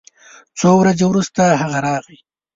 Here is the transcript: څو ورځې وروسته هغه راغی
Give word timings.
څو 0.59 0.69
ورځې 0.81 1.05
وروسته 1.07 1.41
هغه 1.61 1.77
راغی 1.87 2.17